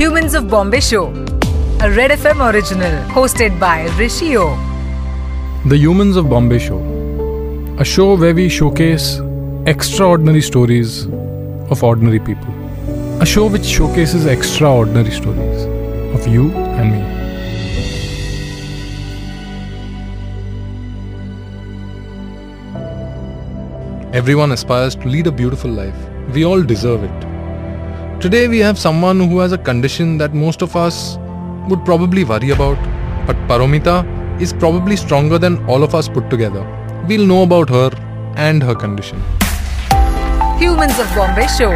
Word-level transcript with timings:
Humans 0.00 0.32
of 0.32 0.48
Bombay 0.48 0.80
Show, 0.80 1.08
a 1.78 1.90
Red 1.94 2.10
FM 2.12 2.38
original 2.50 2.94
hosted 3.10 3.60
by 3.60 3.86
Rishio. 3.98 4.56
The 5.68 5.76
Humans 5.76 6.16
of 6.16 6.30
Bombay 6.30 6.58
Show, 6.58 6.78
a 7.78 7.84
show 7.84 8.16
where 8.16 8.34
we 8.34 8.48
showcase 8.48 9.20
extraordinary 9.66 10.40
stories 10.40 11.04
of 11.70 11.84
ordinary 11.84 12.18
people. 12.18 12.48
A 13.20 13.26
show 13.26 13.46
which 13.46 13.66
showcases 13.66 14.24
extraordinary 14.24 15.10
stories 15.10 15.64
of 16.14 16.26
you 16.26 16.50
and 16.50 16.92
me. 16.94 17.02
Everyone 24.14 24.52
aspires 24.52 24.94
to 24.94 25.06
lead 25.08 25.26
a 25.26 25.30
beautiful 25.30 25.70
life. 25.70 26.08
We 26.32 26.46
all 26.46 26.62
deserve 26.62 27.04
it. 27.04 27.29
Today 28.20 28.48
we 28.48 28.58
have 28.58 28.78
someone 28.78 29.18
who 29.18 29.38
has 29.38 29.52
a 29.52 29.56
condition 29.56 30.18
that 30.18 30.34
most 30.34 30.60
of 30.60 30.76
us 30.76 31.16
would 31.70 31.84
probably 31.86 32.22
worry 32.22 32.50
about, 32.50 32.76
but 33.26 33.36
Paromita 33.48 33.94
is 34.38 34.52
probably 34.52 34.96
stronger 34.96 35.38
than 35.38 35.56
all 35.66 35.82
of 35.82 35.94
us 35.94 36.06
put 36.06 36.28
together. 36.28 36.62
We'll 37.08 37.24
know 37.26 37.42
about 37.44 37.70
her 37.70 37.90
and 38.36 38.62
her 38.62 38.74
condition. 38.74 39.22
Humans 40.58 40.98
of 40.98 41.08
Bombay 41.14 41.46
Show. 41.46 41.70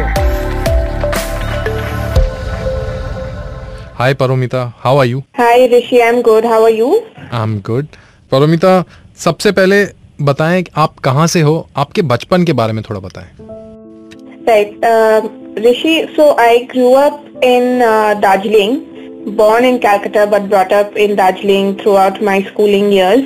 Hi 4.01 4.13
Paromita, 4.13 4.73
how 4.77 4.97
are 4.97 5.05
you? 5.05 5.23
Hi 5.37 5.65
Rishi, 5.65 6.03
I'm 6.03 6.21
good. 6.21 6.43
How 6.43 6.61
are 6.61 6.69
you? 6.69 6.91
I'm 7.31 7.59
good. 7.61 7.87
Paromita, 8.31 8.83
सबसे 9.25 9.51
पहले 9.61 9.85
बताएँ 10.21 10.63
आप 10.83 10.99
कहाँ 11.09 11.25
से 11.27 11.41
हो 11.41 11.55
आपके 11.77 12.01
बचपन 12.13 12.43
के 12.45 12.53
बारे 12.61 12.73
में 12.73 12.83
थोड़ा 12.89 12.99
बताएँ 13.07 13.33
Right. 14.47 14.75
Uh, 14.83 15.44
Rishi, 15.57 16.13
so 16.15 16.35
I 16.37 16.65
grew 16.65 16.95
up 16.95 17.25
in 17.41 17.81
uh, 17.81 18.15
Darjeeling, 18.15 19.35
born 19.35 19.63
in 19.63 19.79
Calcutta 19.79 20.27
but 20.29 20.49
brought 20.49 20.71
up 20.71 20.95
in 20.95 21.15
Darjeeling 21.15 21.77
throughout 21.77 22.21
my 22.21 22.43
schooling 22.43 22.91
years. 22.91 23.23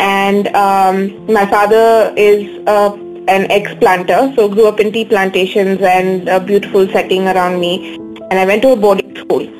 And 0.00 0.48
um, 0.56 1.26
my 1.26 1.44
father 1.46 2.14
is 2.16 2.66
uh, 2.66 2.96
an 3.28 3.50
ex-planter, 3.50 4.32
so 4.34 4.48
grew 4.48 4.66
up 4.66 4.80
in 4.80 4.90
tea 4.90 5.04
plantations 5.04 5.82
and 5.82 6.28
a 6.28 6.40
beautiful 6.40 6.88
setting 6.88 7.28
around 7.28 7.60
me. 7.60 7.96
And 8.30 8.34
I 8.34 8.46
went 8.46 8.62
to 8.62 8.72
a 8.72 8.76
boarding 8.76 9.14
school. 9.16 9.59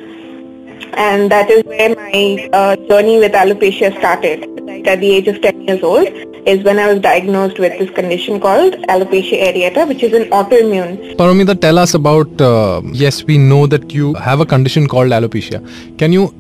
And 0.95 1.31
that 1.31 1.51
is 1.51 1.65
where 1.65 1.95
my 1.95 2.49
uh, 2.53 2.77
journey 2.89 3.19
with 3.19 3.33
alopecia 3.33 3.97
started. 3.99 4.47
Right 4.67 4.87
at 4.87 5.01
the 5.01 5.11
age 5.11 5.29
of 5.29 5.41
10 5.43 5.63
years 5.63 5.83
old 5.83 6.09
is 6.47 6.63
when 6.65 6.79
I 6.79 6.93
was 6.93 7.01
diagnosed 7.01 7.59
with 7.59 7.79
this 7.79 7.91
condition 7.91 8.41
called 8.41 8.75
alopecia 8.95 9.41
areata, 9.49 9.87
which 9.87 10.03
is 10.03 10.13
an 10.13 10.25
autoimmune. 10.31 11.17
Paromita, 11.17 11.61
tell 11.61 11.79
us 11.79 11.95
about. 11.95 12.41
Uh, 12.41 12.81
yes, 12.93 13.25
we 13.25 13.39
know 13.39 13.67
that 13.67 13.93
you 13.93 14.15
have 14.15 14.41
a 14.41 14.47
condition 14.47 14.89
called 14.89 15.11
alopecia. 15.11 15.61
Can 15.99 16.13
you 16.13 16.33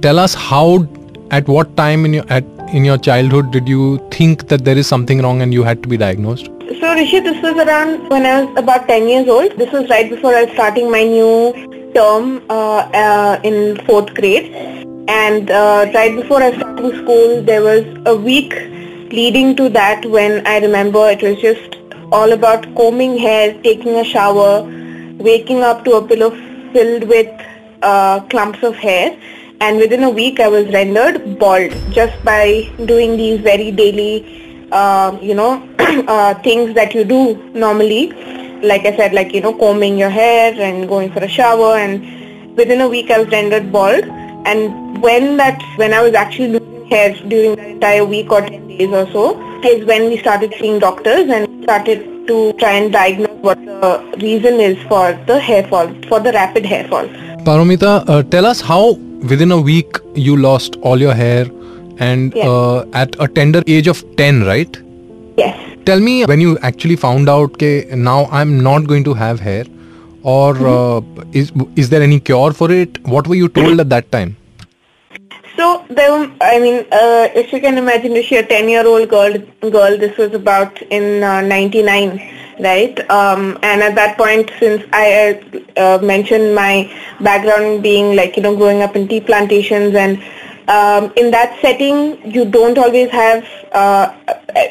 tell 0.00 0.18
us 0.18 0.34
how, 0.34 0.86
at 1.30 1.48
what 1.48 1.76
time 1.76 2.04
in 2.04 2.14
your 2.14 2.24
at 2.28 2.44
in 2.72 2.84
your 2.84 2.96
childhood 2.96 3.50
did 3.52 3.68
you 3.68 3.98
think 4.10 4.48
that 4.48 4.64
there 4.64 4.78
is 4.78 4.86
something 4.86 5.20
wrong 5.20 5.42
and 5.42 5.52
you 5.52 5.62
had 5.62 5.82
to 5.82 5.88
be 5.88 5.96
diagnosed? 5.96 6.46
So 6.80 6.94
Rishi, 6.94 7.20
this 7.20 7.40
was 7.42 7.54
around 7.66 8.08
when 8.08 8.24
I 8.24 8.42
was 8.42 8.58
about 8.58 8.88
10 8.88 9.08
years 9.08 9.28
old. 9.28 9.52
This 9.58 9.70
was 9.72 9.88
right 9.90 10.08
before 10.08 10.34
I 10.34 10.44
was 10.44 10.52
starting 10.54 10.90
my 10.90 11.04
new 11.04 11.81
term 11.94 12.42
uh, 12.48 12.88
uh, 13.04 13.40
in 13.42 13.76
fourth 13.86 14.14
grade. 14.14 14.52
And 15.08 15.50
uh, 15.50 15.90
right 15.94 16.14
before 16.14 16.42
I 16.42 16.56
started 16.56 16.94
school, 17.02 17.42
there 17.42 17.62
was 17.62 17.84
a 18.06 18.16
week 18.16 18.52
leading 19.12 19.54
to 19.56 19.68
that 19.70 20.06
when 20.06 20.46
I 20.46 20.58
remember 20.58 21.10
it 21.10 21.22
was 21.22 21.38
just 21.40 21.76
all 22.12 22.32
about 22.32 22.62
combing 22.76 23.18
hair, 23.18 23.60
taking 23.62 23.96
a 23.96 24.04
shower, 24.04 24.62
waking 25.18 25.62
up 25.62 25.84
to 25.84 25.94
a 25.94 26.06
pillow 26.06 26.30
filled 26.72 27.04
with 27.04 27.28
uh, 27.82 28.20
clumps 28.30 28.62
of 28.62 28.74
hair. 28.76 29.16
And 29.60 29.78
within 29.78 30.02
a 30.02 30.10
week, 30.10 30.40
I 30.40 30.48
was 30.48 30.66
rendered 30.72 31.38
bald 31.38 31.72
just 31.90 32.24
by 32.24 32.68
doing 32.86 33.16
these 33.16 33.40
very 33.40 33.70
daily, 33.70 34.68
uh, 34.72 35.16
you 35.22 35.34
know, 35.34 35.68
uh, 35.78 36.34
things 36.42 36.74
that 36.74 36.94
you 36.94 37.04
do 37.04 37.36
normally. 37.52 38.12
Like 38.62 38.86
I 38.86 38.96
said, 38.96 39.12
like, 39.12 39.32
you 39.32 39.40
know, 39.40 39.54
combing 39.54 39.98
your 39.98 40.10
hair 40.10 40.54
and 40.54 40.88
going 40.88 41.12
for 41.12 41.20
a 41.20 41.28
shower. 41.28 41.76
And 41.76 42.56
within 42.56 42.80
a 42.80 42.88
week, 42.88 43.10
I 43.10 43.18
was 43.18 43.28
rendered 43.28 43.72
bald. 43.72 44.04
And 44.44 45.02
when 45.02 45.36
that, 45.36 45.62
when 45.76 45.92
I 45.92 46.02
was 46.02 46.14
actually 46.14 46.58
losing 46.58 46.86
hair 46.86 47.14
during 47.28 47.56
the 47.56 47.66
entire 47.66 48.04
week 48.04 48.30
or 48.30 48.40
10 48.40 48.68
days 48.68 48.88
or 48.90 49.10
so, 49.10 49.52
is 49.64 49.84
when 49.86 50.08
we 50.08 50.18
started 50.18 50.54
seeing 50.58 50.78
doctors 50.78 51.28
and 51.28 51.62
started 51.64 52.26
to 52.26 52.52
try 52.54 52.72
and 52.72 52.92
diagnose 52.92 53.30
what 53.40 53.58
the 53.64 54.18
reason 54.20 54.60
is 54.60 54.76
for 54.88 55.12
the 55.26 55.38
hair 55.38 55.66
fall, 55.68 55.92
for 56.08 56.20
the 56.20 56.32
rapid 56.32 56.64
hair 56.64 56.86
fall. 56.88 57.06
Paromita, 57.44 58.04
uh, 58.08 58.22
tell 58.24 58.46
us 58.46 58.60
how 58.60 58.92
within 59.32 59.52
a 59.52 59.60
week 59.60 59.98
you 60.14 60.36
lost 60.36 60.76
all 60.82 61.00
your 61.00 61.14
hair 61.14 61.46
and 61.98 62.36
uh, 62.36 62.84
at 62.92 63.14
a 63.20 63.28
tender 63.28 63.62
age 63.66 63.86
of 63.86 64.04
10, 64.16 64.44
right? 64.44 64.80
Yes. 65.36 65.71
Tell 65.84 65.98
me 65.98 66.24
when 66.24 66.40
you 66.40 66.58
actually 66.58 66.94
found 66.94 67.28
out 67.28 67.58
that 67.58 67.88
now 67.96 68.26
I'm 68.26 68.60
not 68.62 68.86
going 68.86 69.02
to 69.04 69.14
have 69.14 69.40
hair 69.40 69.64
or 70.22 70.54
uh, 70.66 71.00
is 71.32 71.50
is 71.74 71.88
there 71.90 72.02
any 72.02 72.20
cure 72.20 72.52
for 72.52 72.70
it? 72.70 73.04
What 73.04 73.26
were 73.26 73.34
you 73.34 73.48
told 73.48 73.80
at 73.80 73.88
that 73.88 74.12
time? 74.12 74.36
So 75.56 75.84
there, 75.90 76.30
I 76.40 76.58
mean, 76.60 76.86
uh, 76.92 77.28
if 77.34 77.52
you 77.52 77.60
can 77.60 77.78
imagine, 77.78 78.12
if 78.12 78.30
you're 78.30 78.42
a 78.42 78.46
10-year-old 78.46 79.08
girl, 79.08 79.38
girl, 79.70 79.98
this 79.98 80.16
was 80.16 80.32
about 80.32 80.80
in 80.82 81.22
uh, 81.22 81.42
99, 81.42 82.20
right? 82.60 83.10
Um, 83.10 83.58
and 83.62 83.82
at 83.82 83.94
that 83.96 84.16
point, 84.16 84.50
since 84.58 84.82
I 84.92 85.42
uh, 85.76 85.98
uh, 85.98 85.98
mentioned 86.02 86.54
my 86.54 86.90
background 87.20 87.82
being 87.82 88.16
like, 88.16 88.36
you 88.36 88.42
know, 88.42 88.56
growing 88.56 88.80
up 88.80 88.96
in 88.96 89.08
tea 89.08 89.20
plantations 89.20 89.94
and 89.94 90.22
um, 90.68 91.12
in 91.16 91.30
that 91.30 91.58
setting, 91.60 92.30
you 92.30 92.44
don't 92.44 92.78
always 92.78 93.10
have, 93.10 93.44
uh, 93.72 94.14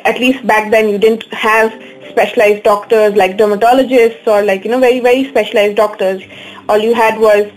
at 0.06 0.20
least 0.20 0.46
back 0.48 0.72
then, 0.72 0.90
you 0.90 0.98
didn't 0.98 1.24
have 1.34 1.72
specialized 2.10 2.64
doctors 2.64 3.16
like 3.16 3.38
dermatologists 3.38 4.26
or 4.28 4.42
like, 4.44 4.64
you 4.64 4.72
know, 4.72 4.80
very, 4.80 5.00
very 5.00 5.26
specialized 5.30 5.76
doctors. 5.78 6.22
All 6.70 6.78
you 6.78 6.94
had 6.94 7.20
was 7.20 7.52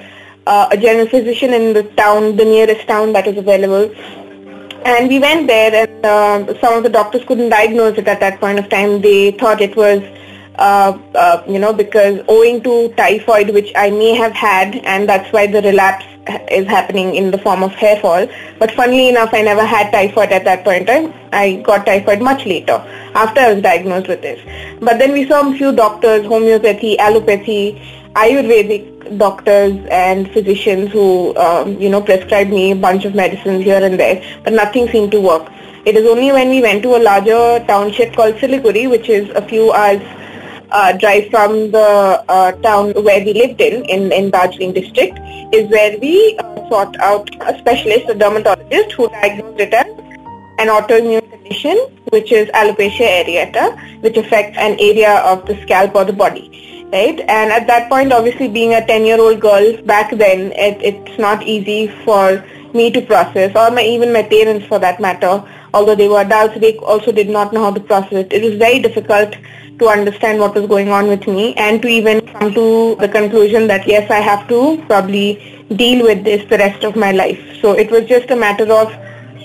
uh, 0.47 0.69
a 0.71 0.77
general 0.77 1.09
physician 1.09 1.53
in 1.53 1.73
the 1.73 1.85
town, 1.97 2.37
the 2.37 2.45
nearest 2.45 2.87
town 2.87 3.13
that 3.13 3.27
was 3.27 3.37
available. 3.37 3.95
And 4.85 5.09
we 5.09 5.19
went 5.19 5.47
there 5.47 5.87
and 5.87 6.05
uh, 6.05 6.61
some 6.61 6.75
of 6.75 6.83
the 6.83 6.91
doctors 6.91 7.25
couldn't 7.25 7.49
diagnose 7.49 7.97
it 7.99 8.07
at 8.07 8.21
that 8.21 8.41
point 8.41 8.59
of 8.59 8.69
time. 8.69 9.01
They 9.01 9.31
thought 9.31 9.61
it 9.61 9.77
was, 9.77 10.03
uh, 10.57 10.99
uh, 11.15 11.43
you 11.49 11.59
know, 11.59 11.73
because 11.73 12.21
owing 12.29 12.63
to 12.65 12.93
typhoid, 12.95 13.51
which 13.51 13.73
I 13.77 13.91
may 13.91 14.15
have 14.15 14.33
had, 14.33 14.77
and 14.77 15.09
that's 15.09 15.33
why 15.33 15.47
the 15.47 15.63
relapse 15.63 16.05
is 16.51 16.67
happening 16.67 17.15
in 17.15 17.31
the 17.31 17.39
form 17.39 17.63
of 17.63 17.73
hair 17.73 18.01
fall. 18.01 18.27
But 18.59 18.71
funnily 18.73 19.09
enough, 19.09 19.31
I 19.33 19.43
never 19.43 19.65
had 19.65 19.91
typhoid 19.91 20.31
at 20.31 20.45
that 20.45 20.65
point 20.65 20.89
in 20.89 21.11
time. 21.11 21.15
I 21.33 21.57
got 21.65 21.87
typhoid 21.87 22.23
much 22.23 22.47
later, 22.47 22.83
after 23.15 23.41
I 23.41 23.53
was 23.53 23.63
diagnosed 23.63 24.09
with 24.09 24.23
this. 24.23 24.41
But 24.81 24.99
then 24.99 25.13
we 25.13 25.27
saw 25.27 25.49
a 25.49 25.57
few 25.57 25.73
doctors, 25.73 26.27
homeopathy, 26.27 26.97
allopathy, 26.99 27.81
Ayurvedic 28.15 29.19
doctors 29.19 29.77
and 29.91 30.31
physicians 30.33 30.91
who, 30.93 31.37
um, 31.37 31.81
you 31.81 31.89
know, 31.89 32.01
prescribed 32.01 32.51
me 32.51 32.71
a 32.71 32.77
bunch 32.77 33.05
of 33.05 33.15
medicines 33.15 33.65
here 33.65 33.83
and 33.83 33.99
there, 33.99 34.23
but 34.45 34.53
nothing 34.53 34.89
seemed 34.89 35.11
to 35.11 35.21
work. 35.21 35.51
It 35.85 35.97
is 35.97 36.07
only 36.07 36.31
when 36.33 36.49
we 36.49 36.63
went 36.63 36.83
to 36.85 36.97
a 36.97 37.01
larger 37.03 37.63
township 37.67 38.15
called 38.15 38.37
Siliguri, 38.37 38.89
which 38.89 39.09
is 39.09 39.29
a 39.31 39.43
few 39.43 39.73
hours 39.73 40.01
uh, 40.75 40.93
drive 40.93 41.31
from 41.31 41.71
the 41.71 41.89
uh, 42.29 42.53
town 42.63 42.93
where 43.05 43.25
we 43.25 43.33
lived 43.33 43.61
in, 43.61 43.85
in, 43.85 44.11
in 44.13 44.31
Darjeeling 44.31 44.75
district, 44.75 45.19
is 45.55 45.71
where 45.71 45.97
we 45.99 46.37
uh, 46.39 46.69
sought 46.69 46.99
out 46.99 47.31
a 47.49 47.57
specialist, 47.59 48.09
a 48.09 48.15
dermatologist, 48.15 48.93
who 48.93 49.09
diagnosed 49.09 49.61
it 49.61 49.73
as 49.73 49.87
an 50.59 50.69
autoimmune 50.69 51.31
condition, 51.31 51.77
which 52.11 52.33
is 52.33 52.49
alopecia 52.49 53.25
areata, 53.25 54.03
which 54.03 54.17
affects 54.17 54.59
an 54.59 54.77
area 54.81 55.15
of 55.21 55.47
the 55.47 55.61
scalp 55.63 55.95
or 55.95 56.05
the 56.05 56.13
body. 56.13 56.51
Right? 56.93 57.21
And 57.21 57.53
at 57.53 57.67
that 57.69 57.89
point, 57.89 58.13
obviously 58.13 58.49
being 58.49 58.75
a 58.75 58.81
10-year-old 58.81 59.41
girl 59.41 59.77
back 59.83 60.11
then, 60.11 60.53
it, 60.53 60.81
it's 60.83 61.19
not 61.19 61.43
easy 61.45 61.89
for 62.05 62.45
me 62.73 62.91
to 62.91 63.01
process, 63.01 63.55
or 63.55 63.71
my, 63.71 63.83
even 63.83 64.13
my 64.13 64.23
parents 64.23 64.67
for 64.67 64.81
that 64.81 65.01
matter, 65.01 65.43
although 65.73 65.95
they 65.95 66.09
were 66.09 66.21
adults, 66.21 66.59
they 66.59 66.77
also 66.79 67.13
did 67.13 67.29
not 67.29 67.53
know 67.53 67.63
how 67.63 67.71
to 67.73 67.81
process 67.81 68.13
it. 68.13 68.33
It 68.33 68.43
was 68.43 68.55
very 68.55 68.81
difficult 68.81 69.37
to 69.79 69.89
understand 69.89 70.39
what 70.39 70.55
was 70.55 70.67
going 70.67 70.91
on 70.91 71.09
with 71.09 71.27
me 71.27 71.55
and 71.55 71.83
to 71.83 71.89
even 71.89 72.21
come 72.27 72.53
to 72.55 72.95
the 72.97 73.09
conclusion 73.09 73.67
that 73.67 73.87
yes, 73.87 74.11
I 74.11 74.21
have 74.21 74.47
to 74.49 74.83
probably 74.87 75.67
deal 75.77 76.05
with 76.05 76.25
this 76.25 76.49
the 76.49 76.59
rest 76.59 76.85
of 76.85 76.97
my 76.97 77.13
life. 77.13 77.41
So 77.61 77.73
it 77.73 77.91
was 77.91 78.05
just 78.05 78.31
a 78.31 78.37
matter 78.37 78.71
of 78.73 78.93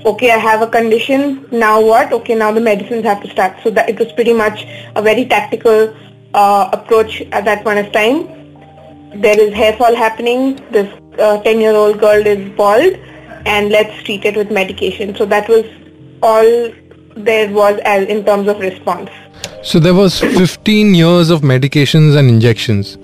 okay, 0.06 0.32
I 0.32 0.38
have 0.38 0.62
a 0.62 0.68
condition, 0.68 1.46
now 1.52 1.82
what? 1.82 2.12
Okay, 2.14 2.36
now 2.36 2.52
the 2.52 2.62
medicines 2.62 3.04
have 3.04 3.22
to 3.24 3.30
start. 3.30 3.58
So 3.64 3.70
that 3.72 3.90
it 3.90 4.00
was 4.00 4.12
pretty 4.14 4.34
much 4.34 4.66
a 4.96 5.02
very 5.02 5.26
tactical 5.26 5.94
uh, 6.34 6.70
approach 6.72 7.22
at 7.32 7.46
that 7.46 7.64
point 7.64 7.80
of 7.80 7.92
time. 7.92 8.28
There 9.22 9.40
is 9.40 9.54
hair 9.54 9.74
fall 9.74 9.96
happening, 9.96 10.56
this 10.72 10.88
10-year-old 11.18 12.00
girl 12.00 12.26
is 12.26 12.50
bald, 12.56 12.94
and 13.46 13.70
let's 13.70 14.04
treat 14.04 14.24
it 14.24 14.38
with 14.38 14.52
medication. 14.52 15.16
So 15.16 15.26
that 15.26 15.50
was 15.50 15.66
all 16.22 16.72
there 17.16 17.52
was 17.52 17.80
as 17.84 18.08
in 18.08 18.24
terms 18.24 18.48
of 18.48 18.60
response. 18.60 19.10
So 19.69 19.79
there 19.79 19.95
was 19.95 20.21
15 20.21 20.95
years 20.95 21.31
of 21.31 21.41
medications 21.43 22.17
and 22.17 22.29
injections. 22.29 22.97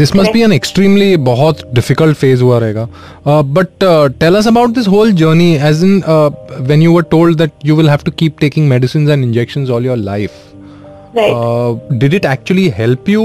This 0.00 0.14
must 0.14 0.32
be 0.32 0.42
an 0.42 0.52
extremely 0.52 1.16
बहुत 1.28 1.62
difficult 1.74 2.16
phase 2.16 2.40
हुआ 2.42 2.58
रहेगा. 2.58 2.88
Uh, 3.26 3.42
but 3.42 3.82
uh, 3.82 4.08
tell 4.20 4.36
us 4.36 4.46
about 4.46 4.74
this 4.74 4.86
whole 4.86 5.10
journey 5.22 5.58
as 5.70 5.82
in 5.82 6.04
uh, 6.04 6.30
when 6.70 6.84
you 6.86 6.92
were 6.92 7.02
told 7.16 7.38
that 7.38 7.50
you 7.70 7.74
will 7.80 7.88
have 7.88 8.04
to 8.04 8.12
keep 8.22 8.38
taking 8.40 8.68
medicines 8.68 9.10
and 9.16 9.24
injections 9.24 9.70
all 9.70 9.82
your 9.90 9.96
life. 9.96 10.38
Right. 11.14 11.32
Uh, 11.32 11.72
did 12.04 12.14
it 12.14 12.24
actually 12.24 12.68
help 12.70 13.08
you 13.08 13.24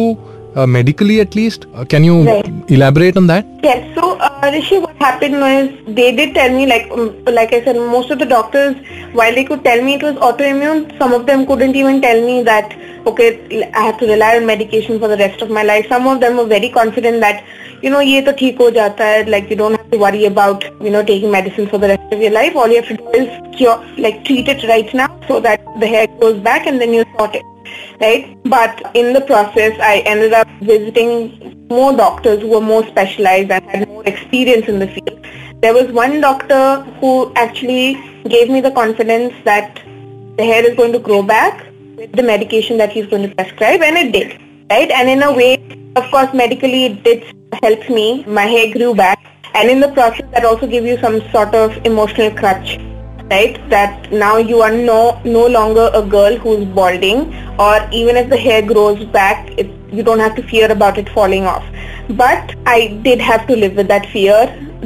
uh, 0.56 0.66
medically 0.66 1.20
at 1.22 1.36
least? 1.36 1.68
Uh, 1.76 1.86
can 1.86 2.04
you 2.04 2.18
Right. 2.24 2.50
elaborate 2.70 3.16
on 3.18 3.28
that? 3.28 3.46
Yes. 3.64 3.86
So, 3.96 4.18
uh, 4.18 4.50
Rishi, 4.52 4.80
what 4.80 4.91
happened 5.05 5.41
was 5.45 5.95
they 5.99 6.09
did 6.19 6.35
tell 6.35 6.51
me 6.59 6.67
like 6.67 6.91
um, 6.97 7.07
like 7.39 7.53
I 7.53 7.63
said 7.65 7.77
most 7.77 8.11
of 8.11 8.19
the 8.19 8.27
doctors 8.27 8.77
while 9.21 9.35
they 9.35 9.45
could 9.45 9.65
tell 9.65 9.83
me 9.89 9.95
it 9.95 10.03
was 10.09 10.15
autoimmune 10.29 10.81
some 10.99 11.13
of 11.19 11.27
them 11.27 11.47
couldn't 11.47 11.77
even 11.83 12.01
tell 12.07 12.21
me 12.29 12.43
that 12.51 12.77
okay 13.07 13.29
I 13.73 13.83
have 13.89 13.99
to 14.01 14.07
rely 14.07 14.37
on 14.37 14.47
medication 14.47 14.99
for 15.05 15.09
the 15.09 15.19
rest 15.25 15.43
of 15.43 15.51
my 15.51 15.63
life 15.63 15.87
some 15.89 16.07
of 16.07 16.21
them 16.21 16.37
were 16.37 16.47
very 16.47 16.71
confident 16.79 17.21
that 17.21 17.45
you 17.83 17.91
know 17.91 18.01
ye 18.09 18.25
to 18.31 18.35
theek 18.43 18.65
ho 18.65 18.71
jata 18.81 19.09
hai 19.13 19.23
like 19.37 19.55
you 19.55 19.61
don't 19.63 19.81
have 19.81 19.95
to 19.95 20.03
worry 20.07 20.25
about 20.33 20.69
you 20.89 20.93
know 20.97 21.07
taking 21.13 21.33
medicine 21.39 21.73
for 21.73 21.83
the 21.87 21.95
rest 21.95 22.19
of 22.19 22.27
your 22.27 22.35
life 22.41 22.61
all 22.65 22.77
you 22.77 22.83
have 22.83 22.93
to 22.93 23.01
do 23.05 23.17
is 23.23 23.57
cure 23.57 23.79
like 24.09 24.21
treat 24.31 24.53
it 24.57 24.69
right 24.75 24.95
now 25.05 25.09
so 25.31 25.41
that 25.49 25.73
the 25.85 25.97
hair 25.97 26.13
goes 26.27 26.45
back 26.51 26.71
and 26.73 26.85
then 26.85 27.01
you 27.01 27.09
sort 27.17 27.43
it 27.43 27.51
right? 28.01 28.37
But 28.45 28.91
in 28.95 29.13
the 29.13 29.21
process, 29.21 29.79
I 29.81 29.99
ended 30.01 30.33
up 30.33 30.49
visiting 30.61 31.67
more 31.69 31.97
doctors 31.97 32.41
who 32.43 32.49
were 32.49 32.61
more 32.61 32.87
specialized 32.87 33.51
and 33.51 33.65
had 33.65 33.89
more 34.03 34.15
experience 34.15 34.69
in 34.69 34.79
the 34.79 34.87
field. 34.87 35.27
There 35.61 35.75
was 35.75 35.93
one 35.93 36.21
doctor 36.21 36.83
who 37.01 37.33
actually 37.37 37.95
gave 38.29 38.51
me 38.51 38.61
the 38.61 38.71
confidence 38.71 39.35
that 39.45 39.77
the 40.37 40.45
hair 40.45 40.69
is 40.69 40.77
going 40.77 40.93
to 40.93 40.99
grow 40.99 41.23
back 41.23 41.67
with 41.97 42.13
the 42.13 42.23
medication 42.23 42.79
that 42.79 42.93
he's 42.93 43.07
going 43.07 43.29
to 43.29 43.35
prescribe, 43.35 43.81
and 43.83 43.97
it 43.97 44.13
did, 44.13 44.41
right? 44.71 44.91
And 44.91 45.09
in 45.09 45.23
a 45.23 45.33
way, 45.33 45.57
of 45.97 46.11
course, 46.11 46.33
medically 46.35 46.85
it 46.87 47.05
did 47.05 47.25
help 47.63 47.89
me. 47.89 48.25
My 48.25 48.47
hair 48.47 48.73
grew 48.73 48.95
back, 48.95 49.19
and 49.55 49.71
in 49.71 49.81
the 49.81 49.89
process, 49.89 50.27
that 50.33 50.45
also 50.45 50.67
gave 50.67 50.85
you 50.85 50.99
some 50.99 51.21
sort 51.31 51.55
of 51.55 51.77
emotional 51.85 52.31
crutch 52.31 52.79
right? 53.33 53.59
That 53.71 54.13
now 54.13 54.37
you 54.37 54.63
are 54.63 54.73
no 54.73 55.21
no 55.25 55.47
longer 55.59 55.91
a 56.01 56.03
girl 56.17 56.37
who's 56.47 56.65
balding, 56.81 57.23
or 57.67 57.77
even 58.01 58.17
if 58.23 58.29
the 58.35 58.41
hair 58.49 58.63
grows 58.73 59.05
back, 59.17 59.51
it, 59.59 59.71
you 59.93 60.03
don't 60.03 60.27
have 60.27 60.37
to 60.41 60.43
fear 60.53 60.71
about 60.73 60.99
it 60.99 61.09
falling 61.21 61.47
off. 61.55 61.65
But 62.11 62.55
I 62.67 63.01
did 63.09 63.21
have 63.21 63.47
to 63.49 63.57
live 63.57 63.77
with 63.77 63.89
that 63.89 64.07
fear 64.07 64.39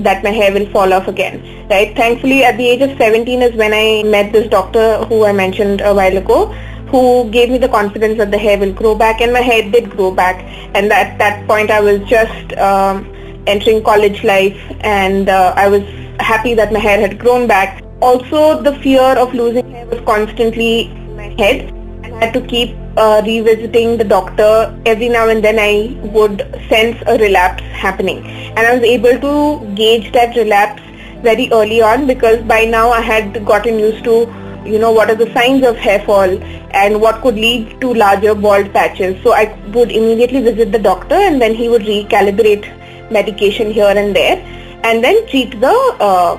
that 0.06 0.22
my 0.22 0.30
hair 0.30 0.52
will 0.52 0.66
fall 0.70 0.92
off 0.92 1.08
again, 1.08 1.40
right? 1.70 1.96
Thankfully, 1.96 2.44
at 2.44 2.56
the 2.58 2.66
age 2.68 2.82
of 2.82 2.96
17 2.98 3.42
is 3.42 3.54
when 3.56 3.72
I 3.72 4.02
met 4.14 4.32
this 4.32 4.48
doctor 4.48 5.04
who 5.04 5.24
I 5.24 5.32
mentioned 5.32 5.80
a 5.80 5.94
while 5.94 6.16
ago, 6.16 6.46
who 6.90 7.30
gave 7.30 7.50
me 7.50 7.58
the 7.58 7.68
confidence 7.68 8.18
that 8.18 8.30
the 8.30 8.38
hair 8.38 8.58
will 8.58 8.72
grow 8.72 8.94
back, 8.94 9.20
and 9.20 9.32
my 9.32 9.40
hair 9.40 9.70
did 9.70 9.90
grow 9.90 10.10
back. 10.10 10.42
And 10.74 10.92
at 10.92 11.16
that 11.18 11.46
point, 11.48 11.70
I 11.70 11.80
was 11.80 12.00
just 12.08 12.52
um, 12.58 13.02
entering 13.46 13.82
college 13.82 14.22
life, 14.24 14.60
and 14.80 15.28
uh, 15.28 15.54
I 15.56 15.68
was 15.68 15.82
happy 16.20 16.54
that 16.54 16.72
my 16.72 16.78
hair 16.78 17.00
had 17.00 17.18
grown 17.18 17.46
back 17.46 17.82
also 18.06 18.62
the 18.62 18.74
fear 18.80 19.08
of 19.24 19.34
losing 19.34 19.70
hair 19.70 19.86
was 19.86 20.00
constantly 20.06 20.86
in 20.86 21.16
my 21.16 21.28
head. 21.40 21.72
And 22.04 22.14
I 22.14 22.24
had 22.24 22.34
to 22.34 22.40
keep 22.40 22.76
uh, 22.96 23.22
revisiting 23.24 23.98
the 23.98 24.04
doctor. 24.04 24.50
Every 24.86 25.08
now 25.08 25.28
and 25.28 25.44
then 25.44 25.58
I 25.58 25.72
would 26.16 26.42
sense 26.68 27.02
a 27.06 27.18
relapse 27.18 27.62
happening. 27.84 28.24
And 28.24 28.60
I 28.60 28.74
was 28.74 28.84
able 28.84 29.20
to 29.26 29.74
gauge 29.74 30.12
that 30.12 30.36
relapse 30.36 30.82
very 31.22 31.48
early 31.52 31.82
on 31.82 32.06
because 32.06 32.42
by 32.42 32.64
now 32.64 32.90
I 32.90 33.00
had 33.00 33.44
gotten 33.44 33.78
used 33.78 34.04
to 34.04 34.16
you 34.66 34.78
know 34.80 34.90
what 34.90 35.10
are 35.10 35.14
the 35.14 35.32
signs 35.32 35.64
of 35.64 35.76
hair 35.76 36.00
fall 36.06 36.32
and 36.82 37.00
what 37.00 37.20
could 37.22 37.36
lead 37.36 37.80
to 37.80 37.94
larger 37.94 38.34
bald 38.34 38.72
patches. 38.72 39.22
So 39.22 39.32
I 39.32 39.44
would 39.74 39.92
immediately 39.92 40.40
visit 40.40 40.72
the 40.72 40.78
doctor 40.78 41.14
and 41.14 41.40
then 41.40 41.54
he 41.54 41.68
would 41.68 41.82
recalibrate 41.82 42.66
medication 43.10 43.70
here 43.70 43.94
and 43.96 44.14
there 44.14 44.36
and 44.82 45.02
then 45.04 45.26
treat 45.28 45.60
the 45.60 45.74
uh, 46.00 46.36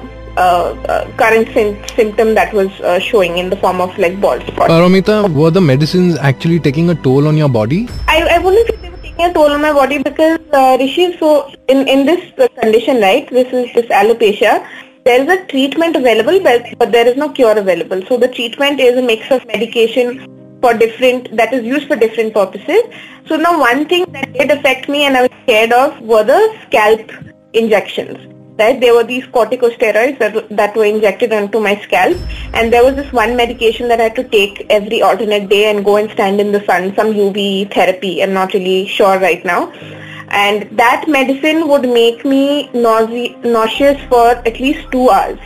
current 1.18 1.48
sim- 1.54 1.78
symptom 1.96 2.34
that 2.36 2.54
was 2.54 2.70
uh, 2.82 3.00
showing 3.00 3.38
in 3.38 3.50
the 3.50 3.56
form 3.58 3.82
of 3.82 3.98
like 3.98 4.20
bald 4.22 4.42
spots. 4.44 4.72
Paromita, 4.72 5.34
were 5.34 5.52
the 5.52 5.62
medicines 5.62 6.18
actually 6.18 6.60
taking 6.60 6.90
a 6.90 6.96
toll 6.96 7.28
on 7.28 7.38
your 7.38 7.50
body? 7.50 7.88
I, 8.08 8.22
I 8.36 8.38
wouldn't 8.38 8.68
say 8.68 8.76
they 8.78 8.90
were 8.90 8.98
taking 8.98 9.26
a 9.26 9.34
toll 9.34 9.52
on 9.52 9.62
my 9.62 9.74
body 9.74 9.98
because 9.98 10.40
uh, 10.54 10.78
Rishi, 10.80 11.18
so 11.18 11.52
in, 11.68 11.88
in 11.88 12.06
this 12.06 12.32
uh, 12.38 12.48
condition, 12.62 13.02
right, 13.02 13.30
this 13.30 13.52
is 13.52 13.74
this 13.74 13.86
alopecia, 13.88 14.68
there 15.06 15.24
is 15.24 15.30
a 15.30 15.46
treatment 15.48 15.96
available 15.96 16.40
but, 16.42 16.66
but 16.78 16.92
there 16.92 17.08
is 17.08 17.18
no 17.18 17.30
cure 17.30 17.58
available. 17.58 18.02
So 18.08 18.18
the 18.18 18.28
treatment 18.28 18.80
is 18.80 18.98
a 18.98 19.02
mix 19.02 19.32
of 19.32 19.46
medication 19.48 20.60
for 20.62 20.74
different, 20.74 21.36
that 21.36 21.54
is 21.54 21.64
used 21.64 21.88
for 21.88 21.96
different 21.96 22.34
purposes. 22.34 22.82
So 23.28 23.36
now 23.36 23.60
one 23.60 23.88
thing 23.88 24.06
that 24.12 24.34
did 24.34 24.52
affect 24.52 24.90
me 24.90 25.04
and 25.06 25.18
I 25.18 25.22
was 25.24 25.32
scared 25.44 25.72
of 25.72 26.00
were 26.02 26.24
the 26.24 26.58
scalp 26.68 27.12
injections 27.54 28.37
right? 28.60 28.80
There 28.80 28.94
were 28.94 29.04
these 29.04 29.26
corticosteroids 29.26 30.20
that, 30.20 30.50
that 30.50 30.76
were 30.76 30.86
injected 30.86 31.34
onto 31.34 31.60
my 31.60 31.80
scalp 31.82 32.18
and 32.54 32.72
there 32.74 32.84
was 32.84 32.96
this 32.96 33.12
one 33.14 33.36
medication 33.36 33.88
that 33.90 34.00
I 34.00 34.04
had 34.04 34.16
to 34.16 34.24
take 34.24 34.66
every 34.70 35.02
alternate 35.02 35.50
day 35.50 35.70
and 35.70 35.86
go 35.86 35.98
and 35.98 36.10
stand 36.12 36.42
in 36.42 36.52
the 36.52 36.64
sun, 36.66 36.96
some 36.96 37.14
UV 37.14 37.74
therapy, 37.74 38.24
I'm 38.24 38.34
not 38.34 38.54
really 38.54 38.88
sure 38.88 39.20
right 39.20 39.44
now. 39.46 39.72
And 40.30 40.78
that 40.78 41.06
medicine 41.08 41.68
would 41.68 41.84
make 41.84 42.26
me 42.26 42.70
nause- 42.74 43.44
nauseous 43.44 44.02
for 44.10 44.30
at 44.30 44.60
least 44.60 44.92
two 44.92 45.10
hours, 45.10 45.40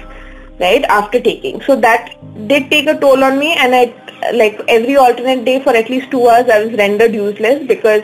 right, 0.59 0.83
after 0.85 1.19
taking. 1.19 1.61
So 1.61 1.75
that 1.75 2.15
did 2.47 2.71
take 2.71 2.87
a 2.87 2.99
toll 2.99 3.23
on 3.23 3.37
me 3.37 3.53
and 3.53 3.75
I, 3.75 3.93
like 4.33 4.59
every 4.67 4.95
alternate 4.95 5.45
day 5.45 5.61
for 5.61 5.75
at 5.75 5.89
least 5.89 6.09
two 6.09 6.27
hours, 6.27 6.49
I 6.49 6.63
was 6.63 6.73
rendered 6.73 7.13
useless 7.13 7.67
because 7.67 8.03